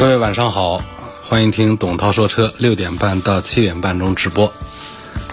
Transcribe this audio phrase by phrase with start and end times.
[0.00, 0.82] 各位晚上好，
[1.28, 4.50] 欢迎听董涛说车，六点半到七点半钟直播。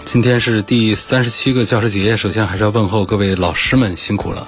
[0.04, 4.46] 今天是第三十七个教师节，首先还是要问候各位老师们辛苦了。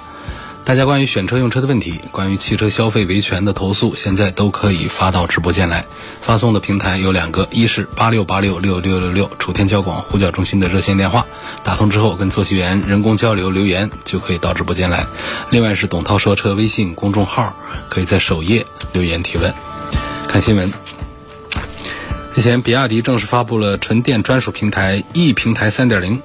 [0.63, 5.87] 大家关于选车用车的问题，关于汽车消费维权的投诉，现在都可以发到直播间来。
[6.21, 11.25] 发送的平台有两个，一是八六八六六六六六楚天交广呼叫中心的热线电话，
[11.63, 15.03] 打通之后跟坐席员人工交流留言就可以到直播间来。
[15.49, 17.55] 另外是董涛说车微信公众号，
[17.89, 18.63] 可以在首页
[18.93, 19.51] 留言提问。
[20.31, 20.90] 看新闻。
[22.33, 26.19] 日前，比亚迪正式发布了纯电专属平台 E 平台3.0。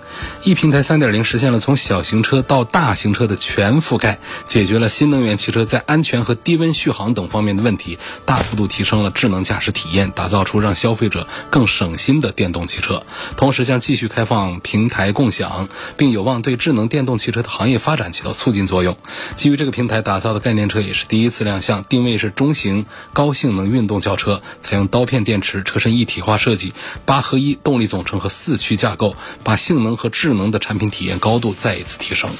[0.44, 13.02] E 平台3.0实现了从小型车到大型车的全覆盖，解决了新能源汽车在安全和低温续航等方面的问题，大幅度提升了智能驾驶体验，打造出让消费者更省心的电动汽车。
[13.36, 18.96] 同时，将继续开放平台共享，并有望对智能电动汽车的行业发展起到促进作用。
[19.34, 32.30] 基于这个平台打造的概念车也是第一次亮相，定位是中型高性能运动轿车，采用刀片电池，车身一体化设计，八合一动力总成和四驱架构，把性能和智能的产品体验高度再一次提升。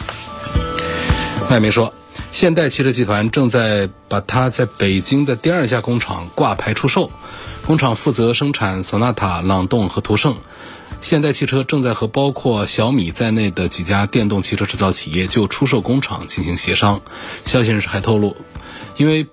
[1.51, 1.95] 外媒说，
[2.33, 7.11] 现代汽车集团正在把它在北京的第二家工厂挂牌出售，
[7.67, 10.37] 工厂负责生产索纳塔、朗动和途胜。
[11.01, 17.03] 现代汽车正在和包括小米在内的几家电动汽车制造企业就出售工厂进行协商。
[17.45, 18.37] 消息人士还透露，
[18.97, 19.27] 因为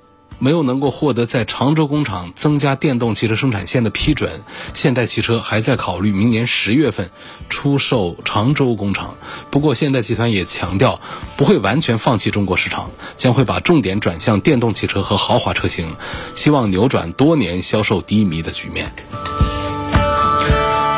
[0.43, 7.11] 没有能够获得在常州工厂增加电动汽车生产线的批准，现代汽车还在考虑明年十月份
[7.47, 9.15] 出售常州工厂。
[9.51, 10.99] 不过，现代集团也强调
[11.37, 15.95] 不会完全放弃中国市场，将会把重点转向电动汽车和豪华车型，
[16.35, 18.91] 希望扭转多年销售低迷的局面。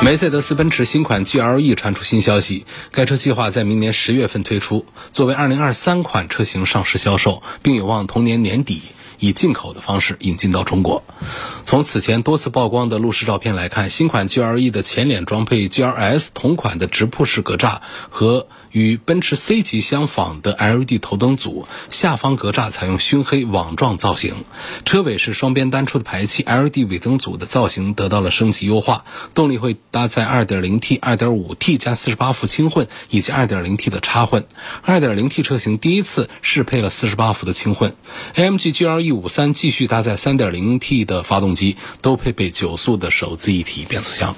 [0.04, 8.82] 梅赛德斯奔驰新款 GLE 传出新消息，该车计划在明年十月份推出，作为2023款车型上市销售，并有望同年年底
[9.20, 11.04] 以进口的方式引进到中国。
[11.66, 24.44] 从此前多次曝光的路试照片来看，新款 GLE 的前脸装配 GLS 同款的直瀑式格栅和与奔驰 C 级相仿的 LED 头灯组，下方格栅采用熏黑网状造型，
[24.84, 34.46] 车尾是双边单出的排气，LED 尾灯组的造型得到了升级优化，动力会搭载 2.0T、2.5T 加48伏轻混以及 2.0T 的插混
[34.86, 37.96] ，2.0T 车型第一次适配了48伏的轻混
[38.36, 44.36] ，AMG GLE E 五三继续搭载 3.0T 的发动机，都配备九速的手自一体变速箱。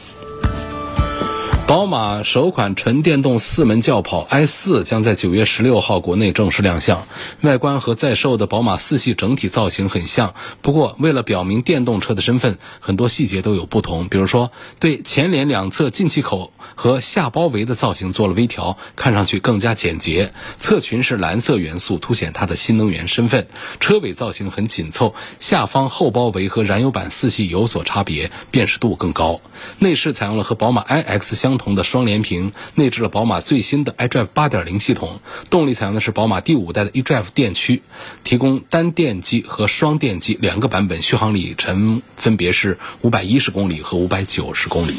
[1.67, 7.05] 宝马首款纯电动四门轿跑 i4 将在九月十六号国内正式亮相。
[7.41, 14.07] 外观和在售的宝马四系整体造型很像，不过为了表明电动车的身份，很多细节都有不同。
[14.07, 20.33] 比如说，对前脸两侧进气口和下包围的造型做了微调，看上去更加简洁。
[20.61, 23.49] 侧裙是蓝色元素，凸显它的新能源身份。
[23.81, 29.41] 车尾造型很紧凑，下方后包围和燃油版四系有所差别，辨识度更高。
[29.79, 35.19] 内饰采用了和宝马 iX 相同的双联屏，内置了宝马最新的 iDrive 8.0系统，
[35.49, 37.81] 动力采用的是宝马第五代的 eDrive 电驱，
[38.23, 44.95] 提供单电机和双电机两个版本，续航里程分别是五百一十公里和五百九十公里。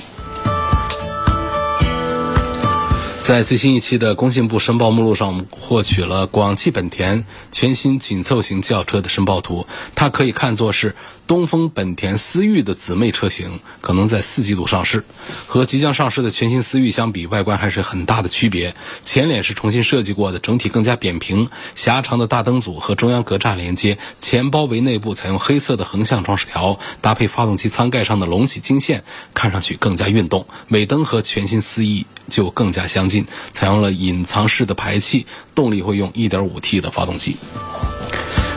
[3.29, 10.97] 在最新一期的工信部申报目录上，我们获取了广汽本田全新紧凑型轿车的申报图，它可以看作是
[11.27, 15.05] 东风本田思域的姊妹车型，可能在四季度上市。
[15.47, 18.75] 和即将上市的全新思域相比，外观还是很大的区别。
[19.05, 29.05] 前脸是重新设计过的，整体更加扁平，狭长的大灯组和中央格栅连接，前包围内部采用黑色的横向装饰条，搭配发动机舱盖上的隆起金线，
[29.35, 30.47] 看上去更加运动。
[30.69, 33.27] 尾灯和全新思域就更加相近。
[33.53, 37.37] 采用了隐藏式的排气，动力会用 1.5T 的发动机。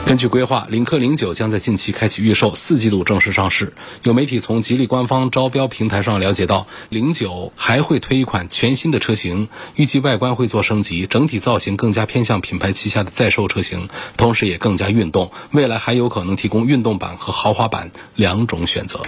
[0.04, 3.72] 根据规划，领克零九将在近期开启预售，四季度正式上市。
[4.02, 15.30] 有媒体从吉利官方招标平台上了解到，零九还会推一款全新的车型，预计外观会做升级，整体造型更加偏向品牌旗下的在售车型，同时也更加运动。
[15.52, 19.02] 未来还有可能提供运动版和豪华版两种选择。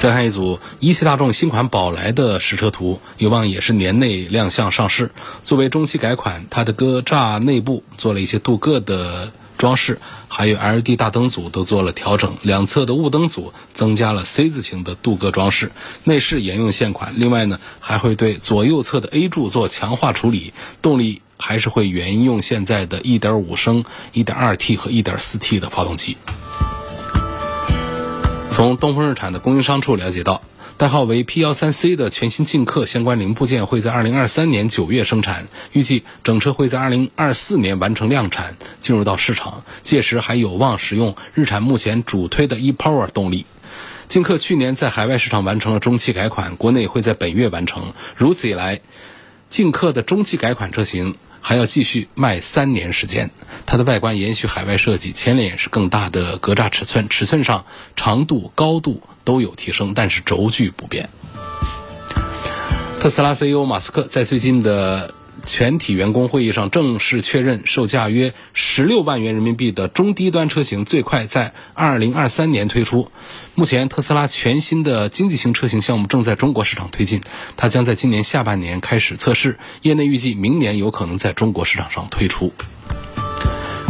[0.00, 5.10] 再看一组一汽大众新款宝来的实车图，有望也是年内亮相上市。
[5.44, 15.70] 作为中期改款，它的格栅内部做了一些镀铬的装饰，还有 LED 大灯组都做了调整，两侧的雾灯组增加了 C 字形的镀铬装饰，
[16.04, 17.12] 内饰沿用现款。
[17.16, 26.16] 另外呢，还会对左右侧的 A 柱做强化处理，动力还是会沿用现在的1.5升、1.2T 和 1.4T 的发动机。
[28.60, 30.42] 从东风日产的供应商处了解到。
[30.76, 39.64] 代号为 P13C 的全新劲客相关零部件会在2023年9月生产，预计整车会在2024年完成量产，进入到市场。
[39.82, 43.46] 届时还有望使用日产目前主推的 ePower 动力。
[44.08, 47.94] 劲客去年在海外市场完成了中期改款，国内会在本月完成。
[48.14, 48.82] 如此一来，
[49.48, 53.30] 劲客的中期改款车型还要继续卖三年时间。
[53.66, 57.64] 它的外观延续海外设计，前脸是更大的格栅尺寸，尺寸上
[57.96, 59.02] 长度、高度。
[59.22, 61.08] 都有提升，但是轴距不变。
[62.98, 65.14] 特斯拉 CEO 马斯克在最近的
[65.44, 73.10] 全体员工会议上正式确认，售价约十六万元人民币的中低端车型最快在二零二三年推出。
[73.54, 77.20] 目前，特斯拉全新的经济型车型项目正在中国市场推进，
[77.56, 82.52] 它将在今年下半年开始测试，业内预计明年有可能在中国市场上推出。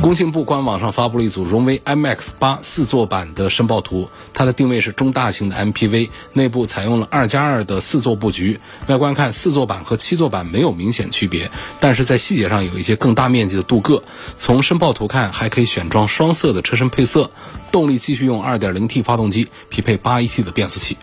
[0.01, 8.59] 工信部官网上发布了一组荣威 MX 八四座版的申报图，它的定位是中大型的 MPV，内部采用了二加二的四座布局。
[8.87, 11.51] 外观看四座版和七座版没有明显区别，
[11.81, 14.03] 但是在细节上有一些更大面积的镀铬。
[14.39, 17.31] 从申报图看，还可以选装双色的车身配色。
[17.71, 20.97] 动力继续用 2.0T 发动机，匹配 8AT 的变速器。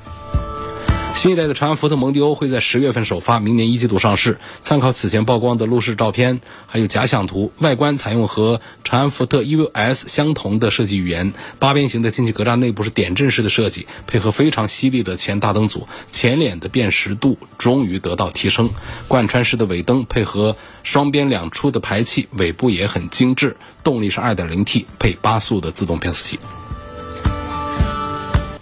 [1.18, 4.38] 新一代的长安福特蒙迪欧会在十月份首发，明年一季度上市。
[4.62, 11.34] 参考此前曝光的路试照片，还有假想图，外观采用和长安福特 EVS 相同的设计语言。
[11.58, 18.70] 八边形的进气格栅内部是点阵式的设计，配合非常犀利的前大灯组，前脸的辨识度终于得到提升。
[19.08, 23.58] 贯穿式的尾灯配合双边两出的排气，尾部也很精致。
[23.84, 26.40] 动力是 2.0T 配八速的自动变速器。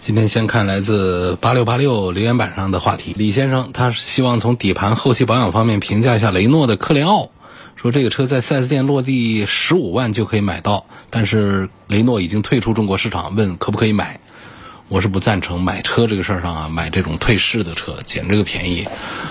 [0.06, 7.30] 今天先看来自八六八六留言板上的话题，李先生他希望从底盘后期保养方面评价一下雷诺的科雷奥，
[7.74, 14.20] 说这个车在 4S 店落地十五万就可以买到，但是雷诺已经退出中国市场，问可不可以买？
[14.86, 18.86] 我是不赞成买车这个事儿上啊，买这种退市的车，捡这个便宜，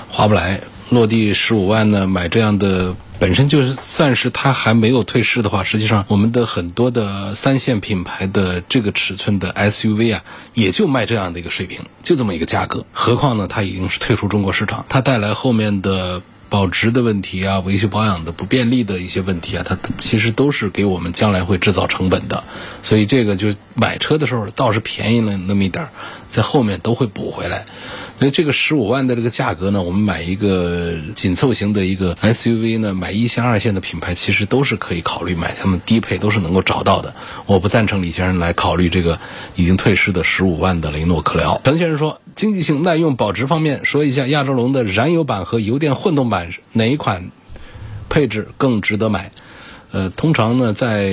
[0.10, 0.60] 划不来。
[0.90, 2.98] 落地十五万呢，买这样的。
[3.18, 10.24] 本身就是算是它还没有退市的话，实际上我们的很多的三线品牌的这个尺寸的 SUV 啊，
[10.54, 12.86] 也就卖这样的一个水平，就这么一个价格。
[12.92, 22.44] 何况呢，它已经是退出中国市场，它带来后面的保值的问题啊，维修保养的不便利的一些问题啊，它其实都是给我们将来会制造成本的。
[22.84, 25.90] 所以这个就买车的时候倒是便宜了那么一点儿，
[26.28, 27.66] 在后面都会补回来。
[28.18, 37.14] 所以这个十五万的这个价格呢，我们买一个紧凑型的一个 SUV 呢，买一线二线的品牌，其实都是可以考虑买他们低配，都是能够找到的。
[37.46, 39.20] 我不赞成李先生来考虑这个
[39.56, 41.60] 已经退市的十五万的雷诺克莱奥。
[41.66, 47.32] 陈先生说，经济性、耐用、保值方面，说一下亚洲龙的燃油版和油电混动版哪一款
[48.08, 49.32] 配置更值得买？
[49.96, 51.10] 呃，通常呢，在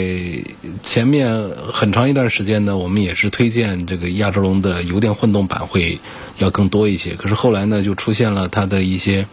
[0.82, 6.00] 前面很长一段时间呢，我们也是推荐这个亚洲龙的油电混动版会
[6.38, 7.14] 要更多一些。
[7.14, 9.28] 可是后来呢，就出现了它的一些，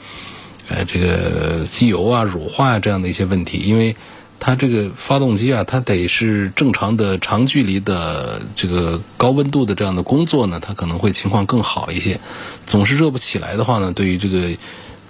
[0.68, 3.57] 呃，这个机油啊、乳化啊这样的一些问题。
[3.57, 3.96] 因为
[4.40, 12.20] 它这个发动机啊，它得是正常的长距离的这个高温度的这样的工作呢，它可能会情况更好一些。
[12.68, 14.56] 总是热不起来的话呢，对于这个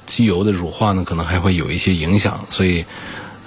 [0.05, 2.45] 机油的乳化呢，可能还会有一些影响。
[2.49, 2.85] 所以。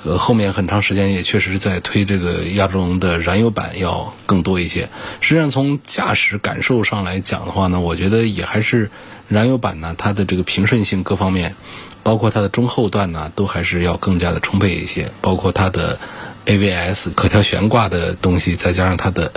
[0.04, 4.88] 呃，后面很长时间也确实是在推这个亚洲龙的燃油版要更多一些。
[5.21, 8.90] 实际上，从驾驶感受上来讲的话呢，我觉得也还是
[9.28, 11.54] 燃油版呢，它的这个平顺性各方面，
[12.02, 15.12] 包括它的中后段呢，都还是要更加的充沛一些。
[15.21, 16.00] 包括它的
[16.47, 19.30] AVS 可调悬挂的东西，再加上它的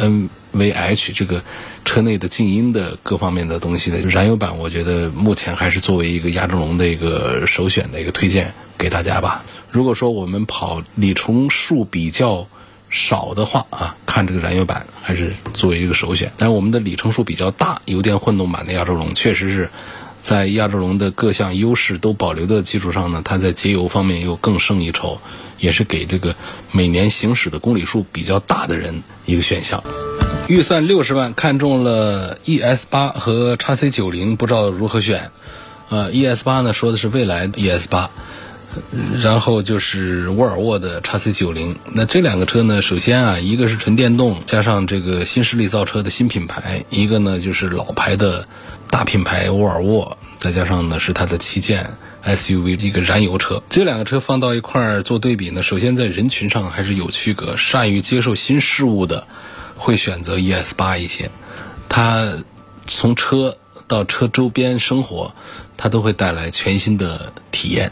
[0.53, 1.43] NVH 这个
[1.85, 9.43] 车内的静音的各方面的东西的燃油版，我觉得目前还是作为一个亚洲龙的一个首选的一个推荐给大家吧。
[9.75, 12.47] 如果说我们跑里程数比较
[12.89, 16.31] 少的话啊，看这个燃油版还是作为一个首选。
[16.37, 19.69] 但是我们的里程数比较大，油电混动版的亚洲龙确实是
[20.21, 25.19] 在亚洲龙的各项优势都保留的基础上呢，它在节油方面又更胜一筹，
[25.59, 26.37] 也是给这个
[26.71, 29.83] 每年行驶的公里数比较大的人一个选项。
[30.47, 35.31] 预算六十万，看中了 ES 八和叉 C 九零，不知道如何选。
[35.89, 38.09] 呃，ES 八呢说的是未来 ES 八。
[39.21, 48.47] 然后就是沃尔沃的 x C 九零，那这两个车呢，首先啊，一个是纯电动，加上这个新势力造车的新品牌；一个呢就是老牌的
[48.89, 53.61] 大品牌沃尔沃，再加上呢是它的旗舰 SUV 一个燃油车。
[53.69, 59.27] 这两个车放到一块儿做对比呢，首先在人群上还是有区隔，善于接受新事物的
[59.75, 61.29] 会选择 ES 八一些，
[61.89, 62.33] 它
[62.87, 65.35] 从车到车周边生活，
[65.77, 67.91] 它都会带来全新的体验。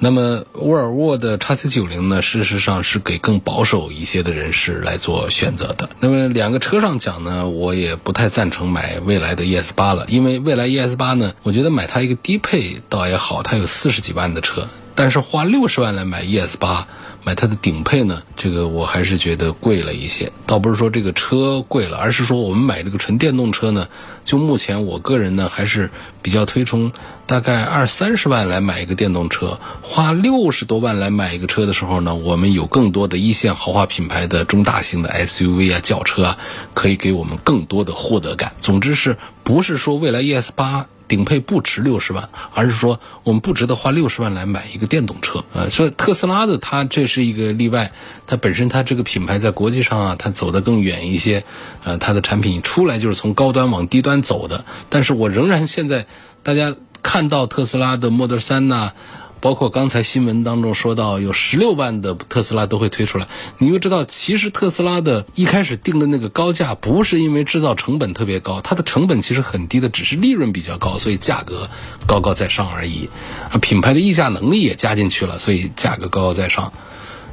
[0.00, 5.90] 那么沃尔沃的 x C 九零呢，事实上是给更保守一些的人士来做选择的。
[6.00, 16.86] 那么两个车上讲呢，我也不太赞成买未来的 ES 八了，因为未来 ES 八呢，我觉得买它一个低配倒也好，它有四十几万的车，但是花六十万来买 ES 八。
[17.28, 20.32] 买它的顶配呢，这个我还是觉得贵了一些。
[20.46, 23.88] 倒不是说这个车贵了，而是说我们买这个纯电动车呢，
[24.24, 25.90] 就目前我个人呢还是
[26.22, 26.90] 比较推崇，
[27.26, 36.38] 大概二三十万来买一个电动车，花六十多万来买一个车的时候呢，我们有更多的一线豪华品牌的中大型的 SUV 啊、轿车啊，
[36.72, 38.54] 可以给我们更多的获得感。
[38.58, 40.86] 总之是不是说未来 ES 八？
[41.08, 45.42] 顶配不值六十万，而是说我们不值得花六十万来买一个电动车。
[45.54, 47.90] 呃，所以特斯拉的它这是一个例外，
[48.26, 51.42] 它本身它这个品牌在国际上啊，它走得更远一些。
[51.82, 54.64] 呃，它的产品出来就是从高端往低端走的。
[54.90, 56.06] 但是我仍然现在
[56.42, 58.92] 大家看到特斯拉的 Model 三呐。
[59.40, 63.26] 包括刚才新闻当中说到，有十六万的特斯拉都会推出来。
[63.58, 71.70] 你又知道，其实特斯拉的一开始定的那个高价，不是因为制造成本特别高，它的成本其实很低的，只是利润比较高，所以价格
[72.06, 73.08] 高高在上而已。
[73.50, 76.72] 啊，品牌的溢价能力也加进去了，所以价格高高在上。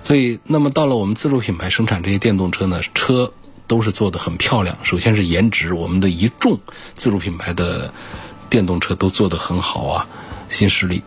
[0.03, 3.33] 所以，那么到了我们自主品牌生产这些电动车呢，车
[3.65, 4.77] 都是做的很漂亮。
[4.83, 6.59] 首先是颜值，我们的一众
[6.93, 7.91] 自主品牌的
[8.47, 10.07] 电动车都做的很好啊，
[10.47, 11.01] 新势力。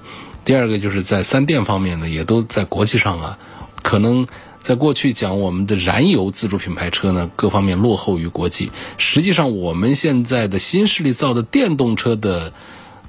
[0.49, 3.38] 第二个就是在三电方面呢，也都在国际上啊，
[3.83, 4.26] 可能
[4.62, 8.73] 在过去讲我们的燃油自主品牌车呢，各方面落后于国际。
[8.97, 12.55] 实际上，我们现在的新势力造的电动车的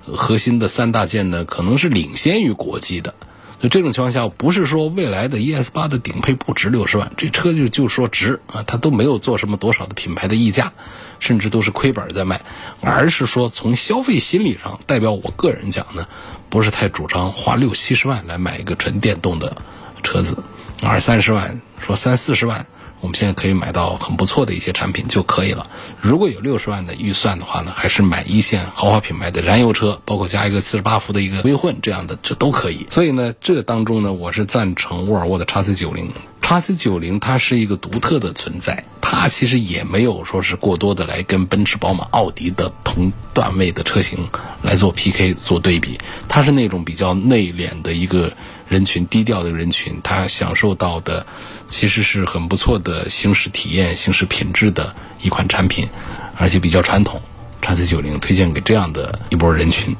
[0.03, 3.15] 核心的三大件呢，可能是领先于国际的。
[3.61, 10.73] 所以这种情况下，不是说未来的 ES 八的顶配不值六十万，这车就就说值啊，它都没有做什么多少的品牌的溢价，
[11.19, 12.41] 甚至都是亏本在卖，
[12.81, 16.05] 而是说从消费心理上，代表我个人讲呢。
[16.49, 19.55] 不是太主张花六七十万来买一个纯电动的
[20.03, 20.37] 车子，
[20.81, 22.65] 二三十万说三四十万，
[23.01, 25.67] 我们现在可以买到很不错的一些产品就可以了。
[26.01, 32.87] 如果有六十万的预算的话呢，还是买一线豪华品牌的燃油车，包括加一个四十八伏的一个微混这样的，这都可以。
[32.89, 36.11] 所以呢，这当中呢，我是赞成沃尔沃的 x C 九零。
[36.49, 44.27] 叉 C 九零它是一个独特的存在，它其实也没有说是过多的来跟奔驰、宝马、奥迪的同段位的车型
[44.63, 48.33] 来做 PK 做对比，它是那种比较内敛的一个
[48.67, 51.23] 人群，低调的人群，它享受到的
[51.67, 55.87] 其实是很不错的行驶体验、行驶品质的一款产品，
[56.35, 57.21] 而且比较传统。
[57.61, 59.95] 叉 C 九零推荐给这样的一波人群。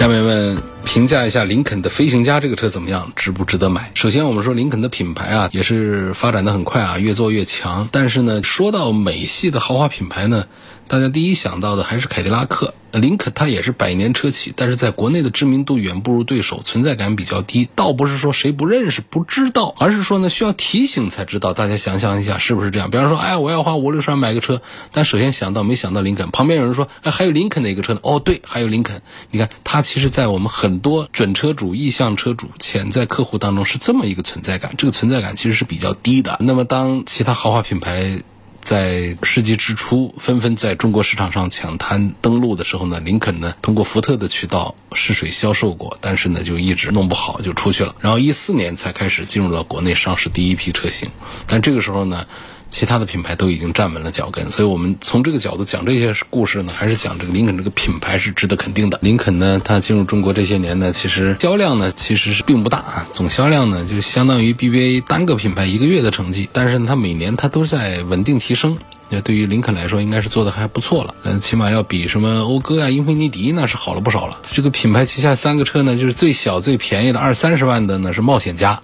[0.00, 3.90] 下面问评价一下林肯的飞行家这个车怎么样，值不值得买？
[3.92, 7.86] 首先我们说林肯的品牌啊，也是发展的很快啊，越做越强。
[7.92, 10.46] 但是呢，说到美系的豪华品牌呢。
[10.90, 17.68] 大家第一想到的还是凯迪拉克，林肯它也是百年车企，但是在国内的知名度远不如对手，存在感比较低。
[17.76, 21.52] 倒不是说谁不认识、不知道，而是说呢需要提醒才知道。
[21.52, 22.90] 大家想象一下，是不是这样？
[22.90, 26.28] 比方说，哎，我要花五六十万买个车，但首先想到没想到林肯。
[26.32, 28.00] 旁边有人说，哎，还有林肯的一个车呢。
[28.02, 29.00] 哦，对，还有林肯。
[29.30, 34.74] 你看，它其实，在我们很多准车主、意向车主、潜在客户当中是这么一个存在感。
[34.76, 36.36] 这个存在感其实是比较低的。
[36.40, 38.24] 那么，当其他豪华品牌。
[38.60, 47.94] 在世纪之初，纷纷在中国市场上抢滩登陆的时候呢，林肯呢通过福特的渠道试水销售过，但是呢就一直弄不好就出去了。
[48.00, 51.10] 然后一四年才开始进入到国内上市第一批车型，
[51.46, 52.26] 但这个时候呢。
[52.70, 58.98] 其他的品牌都已经站稳了脚跟，所以我们从这个角度讲这些故事呢，还是讲这个林肯这个品牌是值得肯定的。
[59.02, 68.78] 林肯呢，它进入中国这些年呢，其实销量呢其实是并不大啊，总销量呢就相当于 BBA 单个品牌一个月的成绩，但是呢，它每年它都在稳定提升。
[69.12, 74.38] 那对于林肯来说，应该是做的还不错了，嗯，起码要比什么讴歌啊、英菲尼迪那是好了不少了。
[74.52, 78.80] 这个品牌旗下三个车呢，就是最小最便宜的二三十万的呢是冒险家，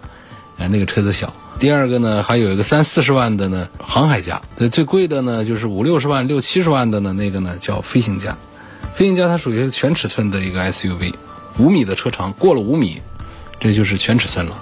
[0.58, 1.32] 哎，那个车子小。
[1.58, 4.42] 第二个呢，还有一个三四十万的呢，航海家。
[4.70, 8.36] 最贵的呢，就是五六十万、六七十万的呢，那个呢叫飞行家。
[8.94, 11.14] 飞行家它属于全尺寸的一个 SUV，
[11.58, 13.00] 五米的车长，过了五米，
[13.58, 14.52] 这就是全尺寸了。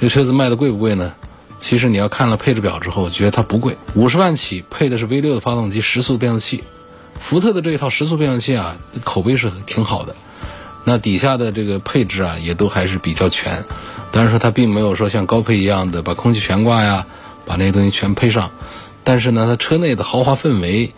[0.00, 1.12] 这车子卖的贵不贵呢？
[1.58, 3.76] 其实你要看了配置表之后，觉得它不贵。
[3.94, 6.64] 五十万起配的是 V 六的发动机，十速变速器。
[7.20, 10.16] 福特的这一套十速变速器啊，口碑是挺好的。
[10.84, 13.64] 那底下的这个配置啊，也都还是比较全。
[14.10, 17.06] 当然说它并没有说像高配一样的把空气悬挂呀，
[17.46, 18.50] 把那些东西全配上，
[19.04, 20.92] 但是呢，它车内的豪华氛围，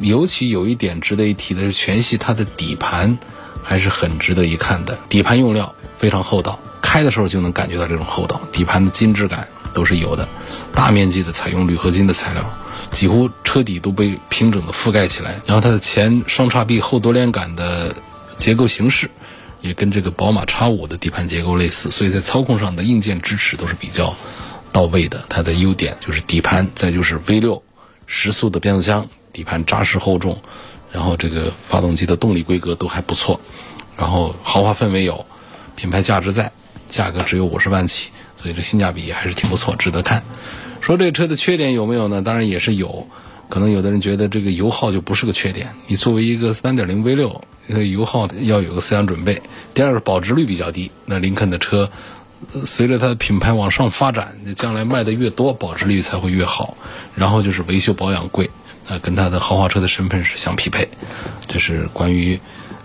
[0.00, 3.18] 尤其有一点值得一提的是，全系它的底盘
[3.62, 4.98] 还是很值得一看的。
[5.08, 10.28] 底盘用料非常厚道，开的时候就能感觉到这种厚道，底盘的精致感都是有的，
[10.74, 12.44] 大面积的采用铝合金的材料。
[12.90, 17.94] 几乎车底都被平整的覆盖起来，然后它的前双叉臂后多连杆的
[18.42, 19.08] 结构形式，
[19.60, 24.16] 也跟这个宝马 X5 的底盘结构类似，所以在操控上的硬件支持都是比较
[24.72, 25.24] 到位的。
[25.28, 27.62] 它的优点就是底盘，再就是 V6
[28.08, 30.42] 时速的变速箱，底盘扎实厚重，
[30.90, 33.40] 然后这个发动机的动力规格都还不错，
[33.96, 35.24] 然后豪华氛围有，
[35.76, 36.50] 品牌价值在，
[36.88, 38.08] 价格只有五十万起，
[38.42, 40.24] 所以这性价比还是挺不错，值得看。
[40.80, 42.22] 说这车的缺点有没有呢？
[42.22, 43.06] 当然也是有，
[43.48, 45.68] 可能有的人觉得这个油耗就不是个缺点。
[45.86, 47.40] 你作为一个3.0 V6，
[47.80, 49.40] 油耗要有个思想准备。
[49.72, 50.90] 第二个保值率比较低。
[51.06, 51.90] 那林肯的车，
[52.64, 56.76] 随着它的品牌往上发展，将来卖的越多，保值率才会越好。
[57.14, 58.50] 然后就是维修保养贵，
[58.88, 60.88] 啊，跟它的豪华车的身份是相匹配。
[61.48, 62.38] 这是关于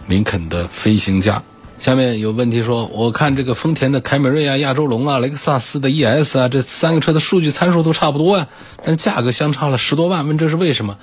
[0.07, 1.43] 林肯的飞行家。
[1.79, 8.47] 下面有问题说，我看这个丰田的凯美瑞啊、亚洲龙啊、雷克萨斯的 ES 啊，这三个车的数据参数都差不多啊，
[8.83, 10.97] 但价格相差了十多万，问这是为什么？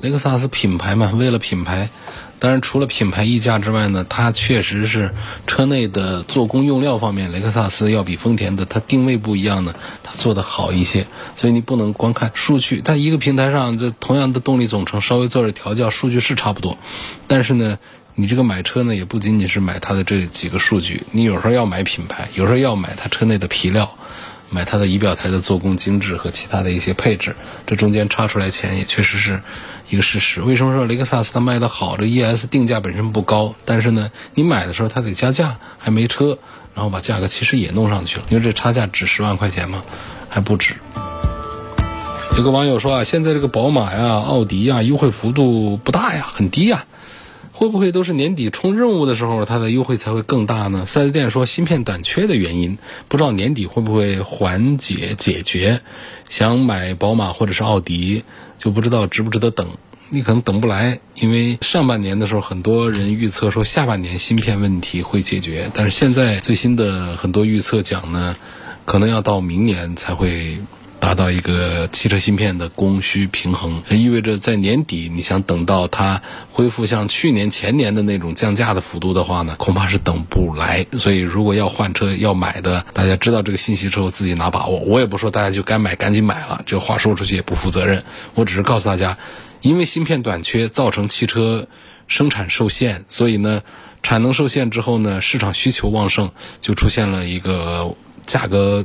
[0.00, 1.90] 雷克萨斯品牌嘛，为了品牌，
[2.40, 5.14] 当然除了品牌溢价之外呢，它确实是
[5.46, 11.06] 车内的做工用料方面，雷克萨斯要比丰田的它定位不一样呢，它做的好一些，
[11.36, 16.76] 所以你不能光看数据，它一个平台上这同样的动力总成稍微做点调教，数据是差不多，
[17.28, 17.78] 但是呢。
[18.16, 23.96] 你这个买车呢，也不仅仅是买它的这几个数据，你有时候要买品牌，有时候要买它车内的皮料，
[24.50, 27.34] 买它的仪表台的做工精致和其他的一些配置，
[27.66, 29.40] 这中间差出来钱也确实是
[29.90, 30.40] 一个事实。
[30.40, 31.96] 为什么说雷克萨斯它卖的好？
[31.96, 36.38] 这 ES 定价本身不高，但是呢，你买的时候它得加价，还没车，
[36.74, 38.24] 然后把价格其实也弄上去了。
[38.30, 39.82] 因为这差价值十万块钱吗？
[40.28, 40.76] 还不止。
[42.36, 46.84] 有个网友说啊，现在这个宝马呀、奥迪呀，优惠幅度不大呀，很低呀。
[47.52, 55.82] 会不会都是年底冲任务的时候，它的优惠才会更大呢？4S 店说芯片短缺的原因，不知道年底会不会缓解解决。
[56.30, 58.24] 想买宝马或者是奥迪，
[58.60, 59.66] 就不知道值不值得等。
[60.10, 68.36] 你可能等不来，因为上半年的时候，很多人预测说下半年芯片问题会解决，但是现在最新的很多预测讲呢，
[68.84, 70.58] 可能要到明年才会。
[71.00, 80.86] 达到一个汽车芯片的供需平衡，意味着在年底，你想等到它恢复像去年前年的那种降价的幅度的话呢，恐怕是等不来。
[80.98, 84.78] 所以，如果要换车要买的，大家知道这个信息之后自己拿把握。
[84.80, 88.04] 我也不说大家就该买赶紧买了，这话说出去也不负责任。
[88.34, 89.16] 我只是告诉大家，
[89.62, 91.66] 因为芯片短缺造成汽车
[92.06, 93.62] 生产受限，所以呢，
[94.02, 98.84] 产能受限之后呢，市场需求旺盛，就出现了一个价格。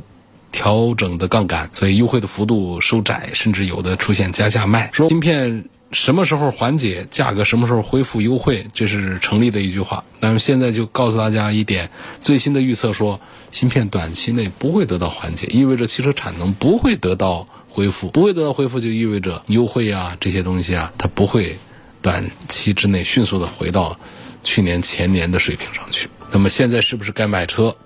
[0.56, 4.88] 调整的杠杆，所以优惠的幅度收窄，甚至有的出现加价卖。
[4.90, 10.02] 说芯片什么时候缓解，价格什么时候恢复优惠，这是成立的一句话。
[10.18, 11.90] 但是现在就告诉大家一点，
[12.22, 21.58] 最新的预测说，芯片短期内不会得到缓解，意味着汽车产能不会得到恢复，不会得到恢复就意味着优惠啊这些东西啊，它不会
[22.00, 24.00] 短期之内迅速的回到
[24.42, 26.08] 去年前年的水平上去。
[26.32, 27.76] 那么现在是不是该买车？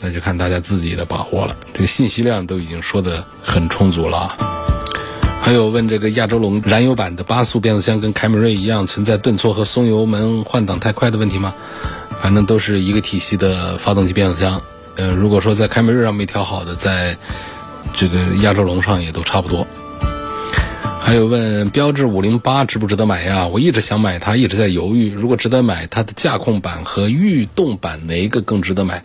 [0.00, 1.56] 那就看大家自己的把握了。
[1.72, 4.28] 这个信息量都已经说的很充足了啊。
[5.40, 11.54] 还有问这个亚洲龙燃油版的八速变速箱跟凯美瑞一样存在顿挫和松油门换挡太快的问题吗？
[12.20, 14.60] 反正都是一个体系的发动机变速箱。
[14.96, 17.16] 呃，如果说在凯美瑞上没调好的，在
[17.94, 19.66] 这个亚洲龙上也都差不多。
[21.00, 23.46] 还有问标致五零八值不值得买呀？
[23.46, 25.10] 我一直想买它，一直在犹豫。
[25.10, 29.02] 如果值得买，它的驾控版和御动版哪一个更值得买？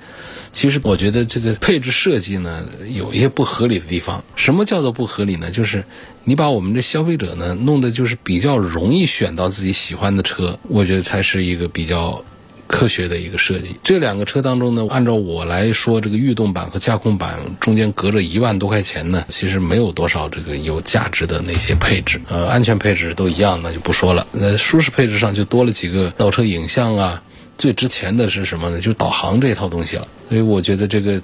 [0.51, 4.23] 其实我觉得这个配置设计呢，有一些不合理的地方。
[4.35, 5.49] 什么叫做不合理呢？
[5.49, 5.85] 就是
[6.25, 12.25] 你把我们的消费者呢弄得就是比较容易选到自己喜欢的车，我觉得才是一个比较
[12.73, 13.75] 科学的一个设计。
[13.83, 22.19] 这两个车当中呢，按照我来说，这个御动版和驾控版中间隔着一万多块钱呢，其实没有多少这个有价值的那些配置。
[22.27, 24.25] 呃，安全配置都一样，那就不说了。
[24.31, 27.21] 那舒适配置上就多了几个倒车影像啊。
[27.55, 28.77] 最值钱的是什么呢？
[28.77, 30.07] 就是导航这套东西了。
[30.27, 31.21] 所以我觉得这个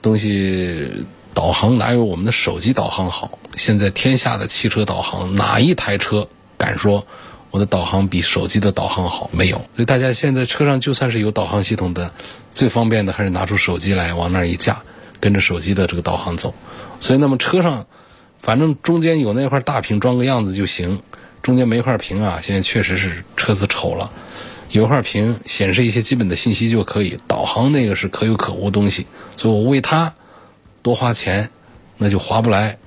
[0.00, 0.88] 东西
[1.34, 3.40] 导航哪有我们的手机导航好？
[3.56, 7.04] 现在天下的汽车导航，哪一台车敢说
[7.52, 9.30] 我的导航比手机的导航好？
[9.32, 9.58] 没有。
[9.58, 12.10] 所以大家现在车上就算是有导航系统的，
[12.52, 14.82] 最方便的还是拿出手机来往那儿一架，
[15.20, 16.52] 跟着手机的这个导航走。
[17.00, 17.86] 所以那么车上，
[18.40, 21.00] 反正中间有那块大屏装个样子就行。
[21.42, 24.10] 中间没块屏啊，现在确实是车子丑了。
[24.70, 30.14] 有块屏显示一些基本的信息就可以，导航那个是可有可无东西，所以我为它
[30.80, 31.50] 多花钱，
[31.98, 32.78] 那就划不来。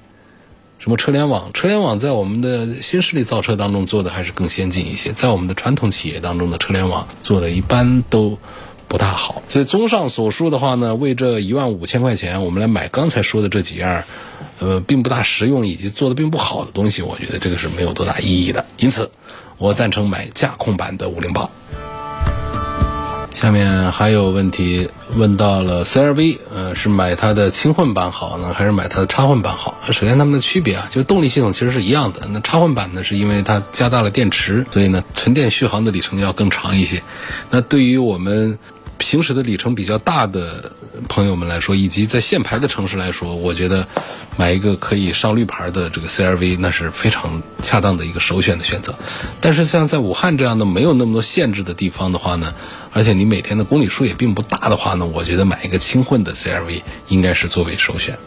[0.86, 8.38] 什么车联网，车联网在我们的新势力造车当中做的还是更先进一些，在我们的传统企业当中的车联网做的一般都
[8.88, 9.42] 不大好。
[9.48, 14.04] 所以综上所述的话呢，为这一万五千块钱，我们来买刚才说的这几样，
[14.60, 18.64] 呃，并不大实用以及做的并不好的东西，我觉得这个是没有多大意义的。
[18.78, 19.10] 因此，
[19.58, 21.50] 我赞成买驾控版的五菱八。
[23.36, 29.76] 下面还有问题问到了 CRV，呃，是买它的轻混版好呢，还是买它的插混版好？
[29.92, 32.22] 首先它们的区别啊，就是动力系统其实是一样的。
[32.32, 37.04] 那插混版呢，是因为它加大了电池，所以呢，纯电续航的里程要更长一些。
[37.50, 38.58] 那对于我们
[39.00, 40.72] 行驶的里程比较大的
[41.08, 43.88] 朋友们来说，以及在限牌的城市来说，我觉得
[44.38, 48.96] 买一个可以上绿牌的这个 CRV，那是非常恰当的一个首选的选择。
[49.42, 52.56] 但是像在武汉这样的没有那么多限制的地方的话呢，
[52.92, 58.18] 而且你每天的公里数也并不大的话呢，我觉得买一个轻混的 CRV 应该是作为首选。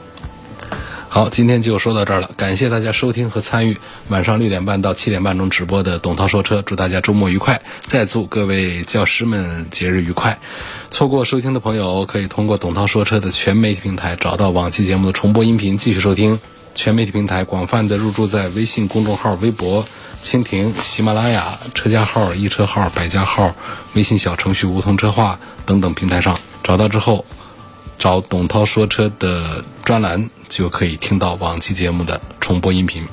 [1.11, 10.39] 好，今天就说到这儿了，感谢大家收听和参与晚上六点半到七点半钟直播的董涛说车，祝大家周末愉快，再祝各位教师们节日愉快。
[10.91, 16.39] 错过收听的朋友，可以通过董涛说车的全媒体平台找到往期节目的重播音频，继续收听。
[16.75, 19.89] 全媒体平台广泛的入驻在微信公众号、微博、
[20.23, 23.57] 蜻蜓、喜马拉雅、车家号、易车号、百家号、
[23.95, 27.25] 微信小程序梧桐车话等等平台上，找到之后。
[27.99, 33.09] 找董涛说车的专栏，就可以听到往期节目的重播音频。